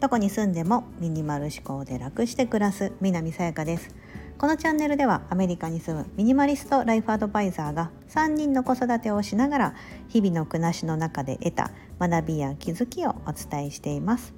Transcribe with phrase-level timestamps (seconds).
[0.00, 3.94] どこに住んでもミニマル思考で楽して暮らす南さやかです。
[4.38, 9.74] このチャンネルではアメリカに住むミニマリストライフアドバイザーが3人の子育てをしながら
[10.08, 14.32] 日々の暮らしの中で得た学びや気づきをお伝えしています。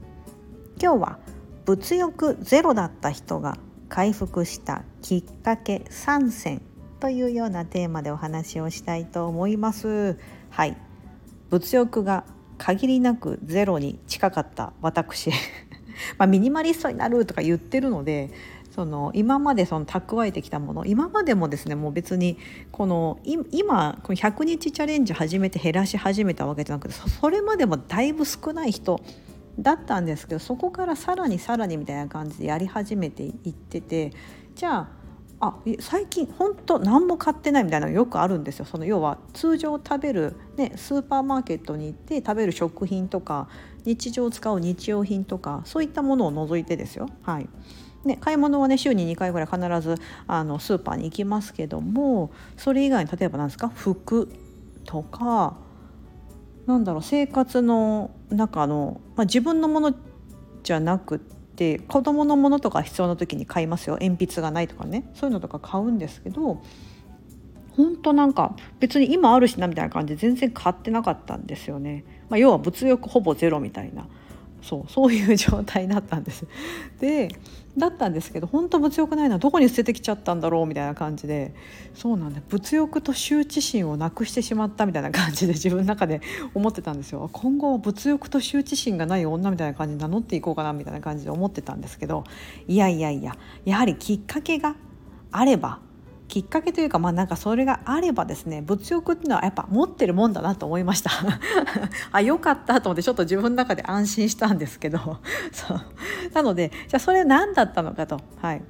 [0.81, 1.19] 今日は
[1.67, 3.59] 物欲ゼロだった人が
[3.91, 6.63] 回復したきっかけ3選
[7.01, 10.19] というようなテーマでお話をしたいと思います。
[10.49, 10.88] はい。
[11.51, 12.25] 物欲が
[12.59, 15.31] 限りなくゼロに近かった私。
[16.17, 18.31] まあ、ミニマリストになるとか言ってるので
[18.71, 22.39] その今までその蓄えてきたもの今までもですねもう別に
[22.71, 29.01] この今この100日チャレンジ始めて減らし始めたわけじゃなくてそれまでもだいぶ少ない人
[29.59, 34.13] だったんですけどそこからさらにさらにみたいな感じでやり始めていってて
[34.55, 34.89] じゃあ
[35.41, 43.49] あ最近本当何も買ってないみたいなのよくあるんですよその要は通常食べる、ね、スーパーマーケットに行って食べる食品とか
[43.85, 47.09] 日常使う日用品とかそういったものを除いてですよ。
[47.23, 47.49] はい
[48.05, 49.97] ね、買い物はね週に2回ぐらい必ず
[50.29, 54.29] あのスーパーに行きますけどもそれ以外に例えば何ですか服
[54.85, 55.57] とか
[56.67, 59.95] なんだろう生活の中の、まあ、自分のもの
[60.63, 63.99] じゃなくてって子供のものとか必要な時に買いますよ。
[64.01, 65.11] 鉛筆がないとかね。
[65.15, 66.63] そういうのとか買うんですけど
[67.77, 72.05] 本当なんか別に今あるしなみたいな感じで全然買ってなかったんですよね。
[72.29, 74.07] まあ、要は物欲ほぼゼロみたいな。
[74.63, 76.47] そう そういう状態だったんです。
[77.01, 77.29] で
[77.77, 81.55] だったんですけど本当物欲ないなどこに捨ててきちゃったんだろうみたいな感じで
[81.95, 86.21] そうなんだ物欲と羞恥心をなくしてしまったみたいな感じで自分の中で
[86.55, 92.25] 思ってたんですよ今後物欲と羞恥心がない女みたいな感じで名乗っていこうかなみたいな感じで思ってたんですけど
[92.67, 94.75] いやいやいややはりきっかけが
[95.31, 95.79] あれば
[96.29, 101.11] きっかけというかまあなんかそれがあればですね物欲っていうのはやっぱ持ってるもんだなと思いました。
[102.13, 104.99] あよかったと思ってちょっと自分の中で安心したんですけど。
[105.53, 105.81] そう。
[106.35, 108.21] なのでじゃあそれ何だったのかと。
[108.41, 108.63] はい。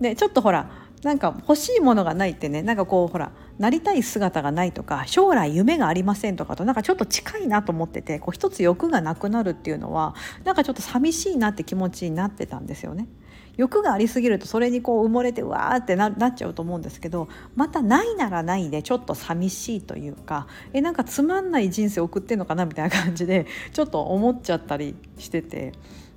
[0.00, 0.70] でちょっとほら
[1.02, 13.08] なんか欲しいものがないってねなんかこうほらなりたい姿がないとか将来夢がありませんとかとなんかちょっと近いなと思っててこう一つ欲がなくなるっていうのはなんかちょっと寂しいなって気持ちになってたんですよね。
[13.56, 25.72] 欲がありすぎるとそれにこう埋もれてわーってなっちゃうと思うんですけどまたないならないでちょっと寂しいというかえなんかつまんない人生送ってんのかなみたいな感じでちょっと思っちゃったりしてて。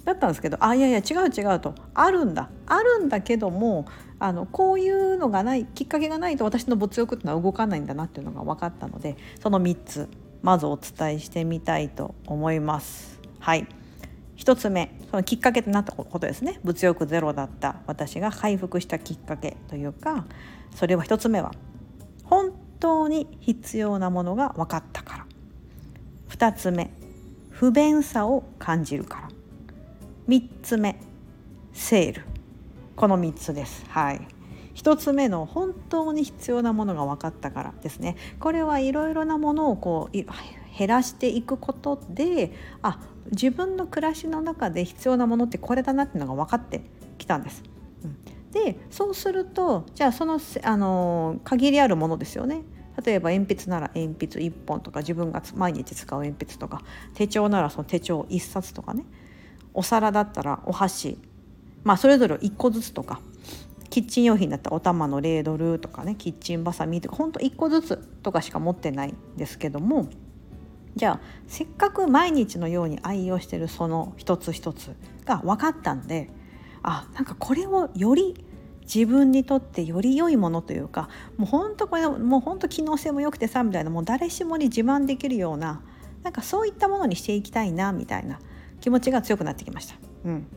[0.06, 3.88] だったんですけどあいやいや違う違うとあるんだあるんだけども
[4.19, 10.07] あのこういうのがないきっかけがないと私の物欲っていうのは動かないんだなっていうのが分かったのでその3つ
[10.44, 13.19] まずお伝えしてみたいと思います。
[13.40, 13.68] はい
[14.38, 16.59] 1つ目そのきっかけとなったことですね。
[16.63, 20.25] 物欲ゼロだった私が回復したきっかけというか
[20.75, 21.53] それは1つ目は
[22.23, 25.25] 本当に必要なものが分かったから。
[26.29, 26.91] 2つ目
[27.50, 29.29] 不便さを感じるから。
[30.28, 31.00] 3つ目
[31.74, 32.24] セール。
[32.95, 33.85] この3つです。
[33.90, 34.28] はい。
[34.75, 38.18] 1つ目の本当に必要なものが分かったからですね。
[38.40, 40.18] これはいろいろなものをこう
[40.78, 43.00] 減らしていくことであ
[43.31, 46.81] 自分の暮らしの中で必要なものってこれだなっていうのが分かって
[47.18, 47.63] きたんです。
[48.03, 52.63] うん、でそうするとじゃあそのあの限りあるものですよね。
[53.03, 56.81] 例えば鉛筆なら鉛筆1本とか自分が毎日使う鉛筆とか
[57.13, 59.03] 手帳ならその手帳1冊とかね
[59.74, 61.18] お皿だったらお箸
[61.84, 63.19] まあそれぞれ1個ずつとか
[63.90, 70.07] キッチン用品だったらお玉のレードルとかねキッチンバサミとかほんと1個ずつとかしか持ってないんですけども
[70.95, 74.95] じゃあせっかく毎日のように愛用してるその一つ一つ
[75.25, 76.29] が分かったんで
[76.83, 78.45] あなんかこれをより
[78.81, 85.81] 自分にとってより良いものというかもうほんとこれもうほんと機能性も良くてさみたいなもう誰しもに自慢できるような
[86.23, 88.39] なんかそういったものにしていきたいなみたいな
[88.81, 89.95] 気持ちが強くなってきました。
[90.25, 90.47] うん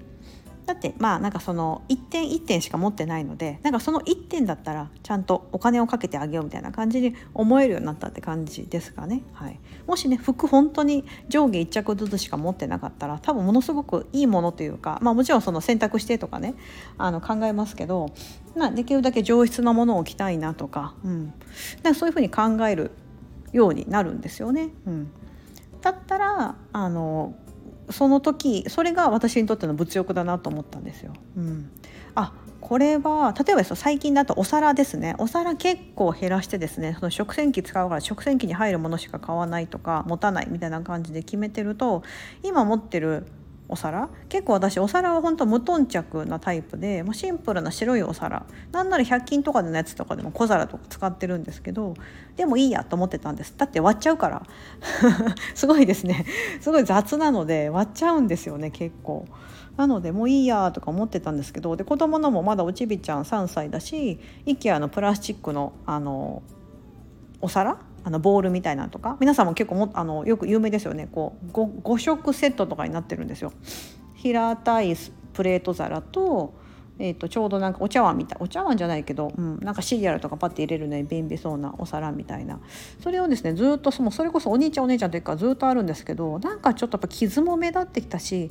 [0.69, 9.23] だってまあなんかその1点1点しか持ってないのでなんかその1点だったらちゃんとお金をかけてあげようみたいな感じに思えるようになったって感じですかね。
[9.33, 16.55] はい、もしね服本当に上下1着ずつしか持ってなかったら多分ものすごくいいものというか、まあ、もちろんその選択してとかね
[16.99, 18.11] あの考えますけど、
[18.55, 21.33] ま、できるだけ上質なものを着たいなとか,、うん、
[21.83, 22.91] かそういうふうに考える
[23.53, 24.69] ようになるんですよね。
[24.87, 25.11] うん、
[25.81, 27.33] だったらあの
[27.91, 31.13] その時それが私にとっての物欲だなと思ったんですよ。
[31.37, 31.71] うん、
[32.15, 42.03] あこれは例えば最近だとお皿ですねお皿結構減らしてですねその食洗機使うから食洗機に入るものしか買わないとか持たないみたいな感じで決めてると
[42.43, 43.27] 今持ってる
[43.69, 44.09] お皿？
[44.29, 48.47] 結構私お皿は本当無頓着なタイプで、まあ、シンプルな白いお皿。
[48.73, 51.95] なんなら100均とかのやつとかでも小皿とか使ってるんですけど
[52.37, 53.55] でもいいやと思ってたんです。
[53.57, 54.43] だって割っちゃうから。
[55.55, 56.25] すごいですね。
[56.61, 59.27] すごい雑なので割っちゃうんですよね結構。
[59.77, 66.43] なのでもういいやとか思ってたんですけどで子供のもまだおちびちゃん3歳だし IKEA のプラスチックのあの
[67.41, 73.53] お皿あのボールみたいなのとか皆さんも結構もあのよく有名ですよねこう 5, 5色セットとかになってるんですよ。
[74.15, 74.97] 平たい
[75.33, 76.55] プレート皿と,、
[76.99, 82.59] えー、とちょうどなんかお茶碗みたいお茶碗じゃないけど、うん、なんかシリアルとかパッて入れるのに便利そうなお皿みたいな
[83.01, 88.51] それをですねずっとそのそれこそお兄ちゃんお姉ちゃんというかずっとあるんですけどなんかちょっとやっぱ傷も目立ってきたし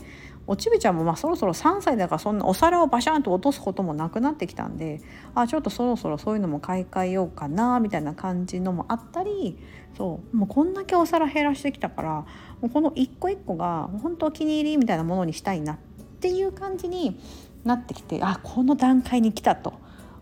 [0.50, 5.02] おちびちゃんもまあそろそろ3歳だからそんなお皿をバシャンと落とすこともなくなってきたんで
[5.36, 9.60] あちょっとそろそろそういうのも買い替えようかなみたいな感じのもあったり
[9.98, 12.26] そうもうこんだけお皿減らしてきたからも
[12.64, 15.78] うこの一個一個が本当お気に入りみたいなものにしたいなっ
[16.22, 17.20] ていう感じに
[17.66, 19.74] なってきてあこの段階に来たと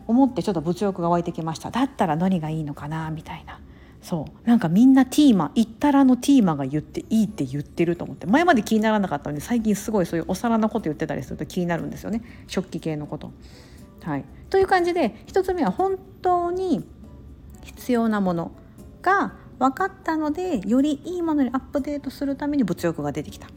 [0.08, 3.60] 思ってちょっと物欲が湧いてきましただったら何がいいのかなみたいな。
[4.06, 13.32] そうなんかみんなティーマ行ったらのティーマが言っていいって言ってると思って前まで気にならなかったので最近すごいそういうお皿のこと言ってたりすると気になるんですよね食器系のこと。
[14.04, 16.88] はい、という感じで1つ目は本当に
[17.64, 18.52] 必要なもの
[19.02, 23.50] が分かったのでよりいいものにアップデートするために物欲が出てきたっ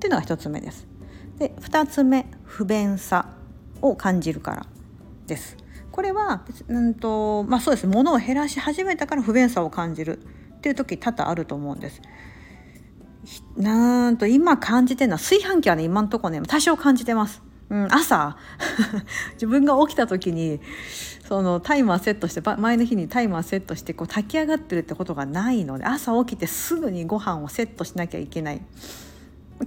[0.00, 0.88] ていうのが1つ目です。
[1.38, 3.28] で2つ目不便さ
[3.80, 4.66] を感じるから
[5.28, 5.61] です。
[5.92, 12.00] これはうんとまあそうです物を減らし始めたから不便さを感じるっていう時多々あると思うんです。
[13.56, 17.42] なんと今感じてるのは炊飯器はね今んとこね多少感じてます。
[17.70, 18.36] うん、朝
[19.34, 20.60] 自分が起きた時に
[21.26, 28.60] そのタイマーセットして前の日にタイマーセットしてこう炊き上がってるってことがないので朝起きてすぐにご飯をセットしなきゃいけない。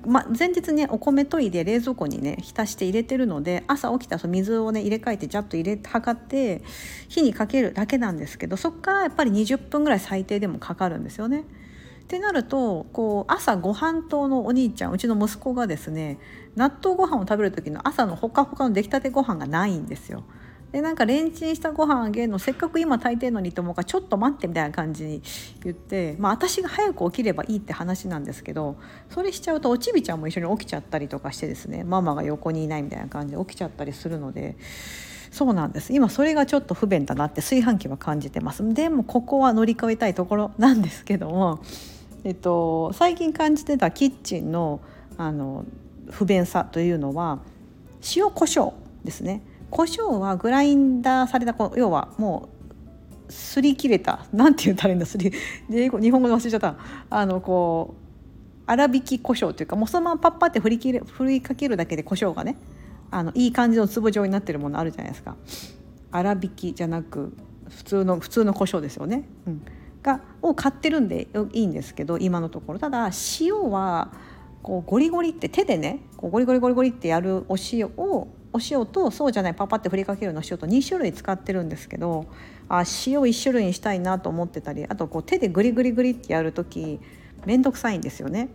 [0.06, 6.64] ま、前日ねお米研いで冷蔵庫にね浸して入れてるので朝起きたら水をね入れ替えてジャッと入れ測って
[7.08, 11.44] 火にかけるだけなんですけどそこからやっぱり20分ぐらい最低でもかかるんですよね。
[12.04, 16.20] ってなるとこう朝ご飯糖のお兄ちゃんうちの息子がですね
[16.56, 20.24] 納豆ご飯を食べる時の朝のほかほかの出来たてご飯がないんですよ。
[20.72, 25.22] でなんかレンチンしたご飯あげるのせっかく今炊いてるのにと思うからちょっと待ってみたいな感じに
[25.64, 28.76] 言ってまあ私が早く起きればいいって話なんですけど
[29.10, 34.58] それしちゃうとおちびちゃんも一緒に起きちゃったりとかしてですねママが横にいないみたいな感じで起きちゃったりするので。
[35.32, 41.60] そうなんです今それがちょっと不便だなって炊飯器は感じてますでもここは乗り越えたいところなんですけども、
[42.24, 44.80] えっと、最近感じてたキッチンの
[45.18, 45.66] あの
[46.10, 47.40] 不便さというのは
[48.16, 48.74] 塩コショウ
[49.04, 52.50] ですね胡椒はグラインダーされた要はも
[53.30, 55.32] うすり切れたなんて言ったらいいんだすり
[55.70, 56.76] 日本語で忘れちゃった。
[57.10, 58.06] あのこう
[58.70, 62.58] 粗挽き胡椒というかもうそのままパッパって振り切れ振りかけるだけで胡椒がね
[63.12, 65.36] あのいい感じの粒状になってるものあるじゃないですか。
[66.12, 67.36] 粗挽きじゃなく
[67.70, 69.62] 普通の普通の胡椒ですよね、うん、
[70.02, 72.80] がを買ってるんでいいんですけど今のところ。
[72.80, 73.10] ただ
[73.40, 74.14] 塩は
[74.62, 82.26] こうゴリゴリって手でねこうゴリゴリゴリゴリってやるお塩をお塩とそうじゃないパパって振りかけるの塩と2種類使ってるんですけど
[82.70, 87.00] あ塩1種類にしたいなと思ってたりあとこう手でグリグリグリってやる時
[87.46, 88.50] 面倒くさいんですよね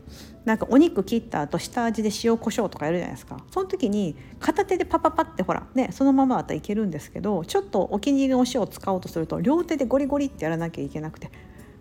[0.44, 11.30] なんかお肉切った後下味で塩コショウとかやるじゃないですかその時に片手でパパパってほらねそのままだったらいけるんですけどちょっとお気に入りのお塩を使おうとすると両手でゴリゴリってやらなきゃいけなくて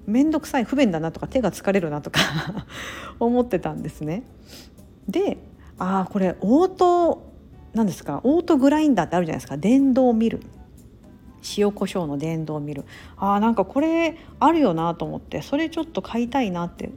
[0.06, 2.20] 面倒くさい不便だなとか手が疲れるなとか
[3.20, 4.24] 思ってたんですね。
[5.08, 5.38] で
[5.78, 7.29] ああこれオート
[7.74, 8.22] 何ですか？
[8.24, 9.58] オートグラインダーってあるじゃないですか？
[9.58, 10.42] 電動ミル。
[11.58, 12.84] 塩コショウの電動ミル。
[13.16, 16.90] あーなんかこれあるよなと思ってそれちょっと買いたいなって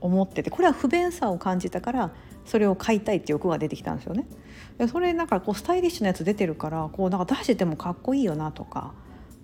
[0.00, 2.10] 思っててこれは不便さを感じたから
[2.44, 4.26] それを買いたいって欲が出てきたんですよね。
[4.78, 8.94] でそれなんかこうスタイリッシュなやつ出てるからこうなんか出しててもかっこいいよなとか、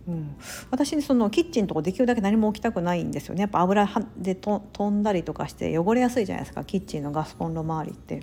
[0.09, 0.37] うん、
[0.71, 3.43] 私そのキッチンとかできるだけ何も置きたくないんですよね。
[3.43, 6.65] やっぱ油で飛んだりとかして汚れやすいじゃないですか？
[6.65, 8.23] キッチンのガスコンロ周りって。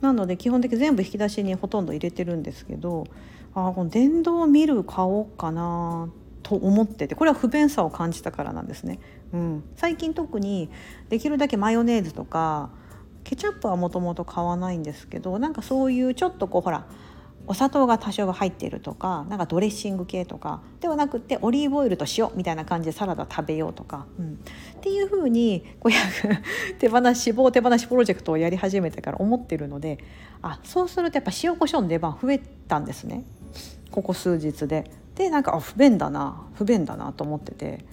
[0.00, 3.06] なので基本的に全部引き出しにほとんど入れてるんですけど
[3.54, 6.08] あこの電動ミル買おうかな
[6.42, 8.98] と思っててこれは不便さを感じたからなんですね。
[9.32, 10.70] うん、最近特に
[11.08, 12.70] できるだけマヨネーズとか
[13.22, 16.86] ケチャップはもともと買わないんですけどなんかそういうちょっとこうほら
[17.46, 24.38] お砂糖が多少入ってるとかなんかドレッシング系とかではなくてオリーブオイルと塩みたいな感じでサラダ食べようとか、うん、
[24.76, 25.92] っていうふうにこう
[26.78, 29.98] 手放し脂肪手放しプロジェクトをやり始めてから思ってるので
[30.42, 33.24] あそうするとやっぱ塩コショウの出番増えたんですね。
[33.90, 34.90] ここ数日で。
[35.16, 37.84] でなんかあ不便だな不便だなと思ってて。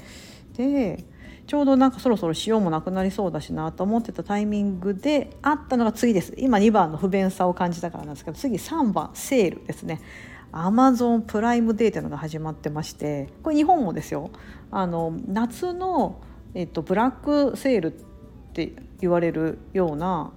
[0.55, 1.03] で
[1.47, 6.33] ちょうどなんかそろそろ塩もなくなりそうだしなと思ってたタイミングであったのが次です。
[6.37, 10.01] 今2番の不便さを感じたからなんですけど次3番セールですね。
[10.51, 14.29] アマゾンプライムデーというのが始まってましてこれ日本もですよ。
[14.71, 16.21] あの夏の、
[16.53, 18.03] えっと、ブラックセールっ
[18.53, 20.33] て言われるような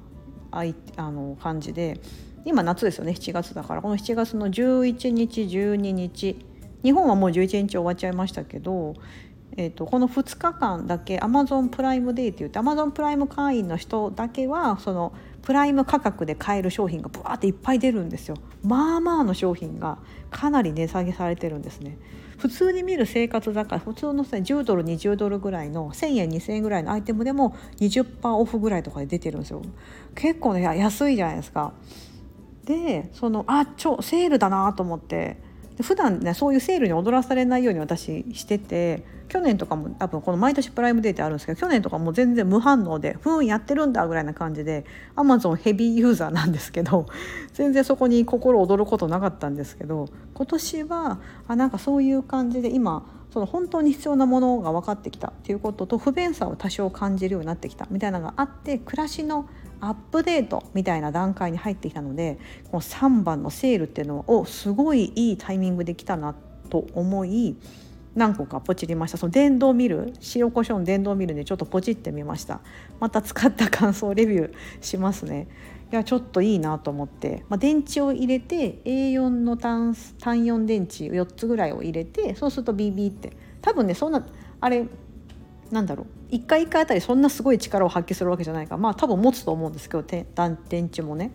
[0.52, 2.00] あいあの感じで
[2.45, 3.83] 今夏ですよね7月だから。
[3.83, 6.47] この7月の11日12日。
[6.83, 8.95] 日本はもう11日終わっちゃいましたけど
[9.57, 18.37] えーと、この2日間だけアマゾンプライムデーって言ってアマゾンプライム会員の人だけはそのプライム価格で買える商品がブワーっていっぱい出るんですよ。
[18.62, 19.99] まあまあの商品が
[20.30, 21.99] かなり値下げされてるんですね。
[22.38, 29.62] 普通に見る生活雑貨普通の10ドル20ドルぐらいの1000円2000円ぐらいのアイテムでも20%オフぐらいとかで出てるんですよ。
[30.14, 31.73] 結構ね安いじゃないですか。
[32.64, 35.50] でそのあちょセールだなと思って
[35.82, 44.84] 普段ねそういうセールに踊らされないように私してて去年とかも多分この毎年プライムデーってあるんですけど去年とかも全然無反応で「ふんやってるんだ」ぐらいな感じで
[45.14, 47.06] アマゾンヘビーユーザーなんですけど
[47.54, 59.49] 全然そこに心躍ることなかったんですけど今年はあなんかそういう感じで今その本当に必要なものが分かってきたっていうことと不便さを多少感じるようになってきたみたいなのがあって暮らしの
[59.80, 62.38] アップデートみたいな段階に入ってきたので
[62.70, 66.34] この3番のセールっていうのをすごいいいタイミングで来たな
[66.68, 67.56] と思い
[68.14, 69.18] 何個かポチりました。
[69.18, 72.60] その電動ミル塩コショウの電動ミルでちょっとポチってみました。
[72.99, 75.46] また使った感想レビューしますね。
[75.92, 83.32] いやちょっといいなと思って、まあ、電池を入れて A4 の単単4電池4つぐらいを入れてそうすると BB って。
[83.62, 84.26] 多分ねそんな
[84.61, 84.87] あれ
[85.70, 86.35] なんだろう。
[86.35, 90.26] 1回1回あたりそんなすごい力を発揮するわけじゃないからまあ多分持つと思うんですけど電
[90.87, 91.32] 池もね。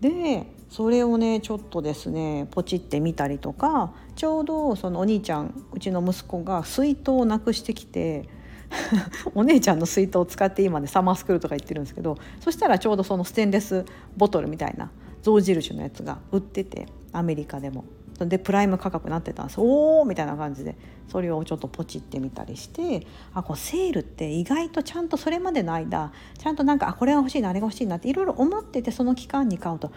[0.00, 8.28] でそれをねちょっとですねポチってみたりとかちょうどそのお兄ちゃんうちの息子が水筒をなくしてきて
[9.34, 13.84] お姉ちゃんの水筒を使って今ねサマースクールとか行ってるんですけどそしたらちょうどそのステンレス
[14.16, 14.90] ボトルみたいな
[15.22, 17.84] 象印のやつが売っててアメリカでも。
[18.18, 20.76] でプライム価格になってたんですおおみたいな感じで
[21.08, 29.92] それをちょっとポチってみたりしてあこうセールって意外とちゃんとそれまでの間ちゃんとなんかあこれが欲しいなあれが欲しいなっていろいろ思っててその期間に買うと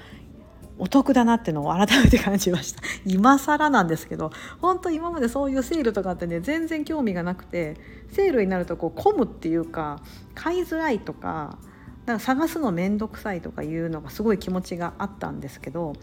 [0.77, 2.82] お得だなってのを改めて感じました。
[3.05, 7.75] 今更なんですけど本当今までそういうセールとかってね全然興味がなくて
[8.12, 10.01] セールになるとこう混むっていうか
[10.34, 11.58] 買いづらいとか
[12.05, 15.94] なんか探すの面倒くさいとかいうのがすごい気持ちがあったんですけど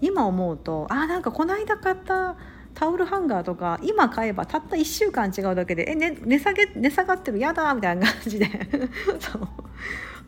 [0.00, 2.36] 今思うとあなんかこの間買った
[2.74, 8.46] タオルハンガーとか今買えばたった1週間違うだけで「え、ね、値下げ値下がってるやだ」みたいな感じで。
[9.18, 9.48] そう。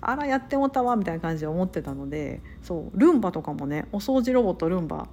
[0.01, 5.09] あらやってもたわみたいな感じで思ってたのでそうルンバとかもねお掃除ロボットルンバ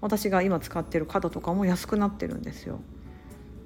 [0.00, 2.80] 私が今使ってる角とかも安くなってるんですよ。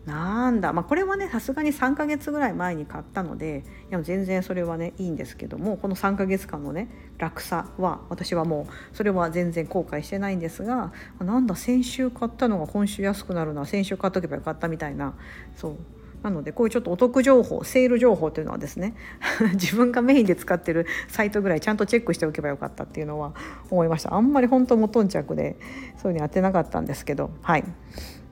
[0.04, 15.14] なんだまあこれはねさすがに3ヶ月ぐらい前に買ったのでいや全然それはねいいんですけどもこの3ヶ月間のね楽さは私はもうそれは全然後悔してないんですがなんだ先週買ったのが今週安くなるのは先週買っとけばよかったみたいな
[15.56, 15.76] そう
[16.22, 18.94] なのでこういうちょっとお得情報セール情報というのはですね
[19.54, 23.32] 自分がメインで使ってるサイトぐらいちゃんとチェックしておけばよかったっていうのは
[23.70, 24.14] 思いました。
[24.14, 25.56] あんまり本当無頓着で
[25.96, 27.30] そういうのやってなかったんですけど。
[27.42, 27.64] はい。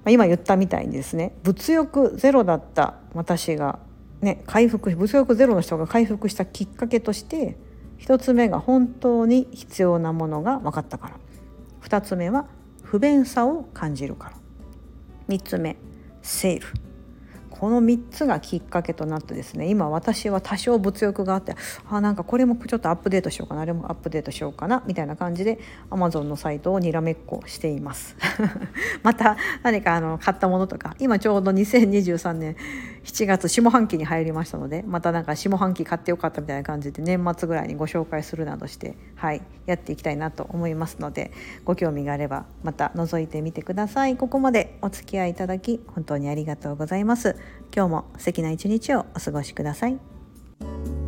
[0.07, 3.79] 今言ったみたいにですね物欲ゼロだった私が、
[4.21, 7.57] ね、回復物欲ゼロの人が回復したきっかけとして
[8.01, 11.17] 1つ目が本当に必要なものが分かったから。
[11.83, 12.47] 2つ目は
[12.83, 14.37] 不便さを感じるから。
[15.29, 15.77] 3つ目
[16.23, 16.67] セール。
[17.55, 21.55] この3つがきっかけとなってですね今私は多少物欲があって
[21.89, 28.17] あなんかこれもちょっとアップデートしようかなあれもアップデートしようかなみたいな感じで Amazon のサイトをにらめっこしています。
[29.05, 32.57] また何かあの買ったものとか今ちょうど2023年
[33.05, 41.33] 7月下半期に入りましたのでまたなんか下半期買ってよかったみたいな感じで年末ぐらいにご紹介するなどしてはいやっていきたいなと思いますので
[41.65, 47.37] ご興味があればまた覗いてみてくださいここまでお付き合いいただき本当にありがとうございます
[47.75, 51.04] 今日も素敵な一日をお過ごしください。